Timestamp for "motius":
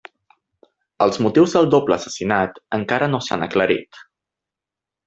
1.25-1.53